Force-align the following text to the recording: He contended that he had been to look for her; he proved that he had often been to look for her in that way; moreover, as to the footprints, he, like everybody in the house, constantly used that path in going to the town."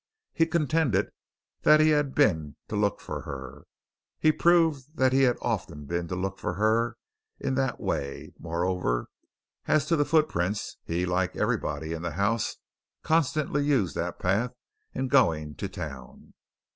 He 0.33 0.47
contended 0.47 1.11
that 1.61 1.79
he 1.79 1.89
had 1.89 2.15
been 2.15 2.55
to 2.69 2.75
look 2.75 2.99
for 2.99 3.21
her; 3.21 3.65
he 4.17 4.31
proved 4.31 4.97
that 4.97 5.13
he 5.13 5.21
had 5.21 5.37
often 5.43 5.85
been 5.85 6.07
to 6.07 6.15
look 6.15 6.39
for 6.39 6.55
her 6.55 6.97
in 7.39 7.53
that 7.53 7.79
way; 7.79 8.33
moreover, 8.39 9.09
as 9.67 9.85
to 9.85 9.95
the 9.95 10.03
footprints, 10.03 10.77
he, 10.83 11.05
like 11.05 11.35
everybody 11.35 11.93
in 11.93 12.01
the 12.01 12.13
house, 12.13 12.55
constantly 13.03 13.63
used 13.63 13.93
that 13.93 14.17
path 14.17 14.55
in 14.91 15.07
going 15.07 15.53
to 15.57 15.67
the 15.67 15.73
town." 15.75 16.33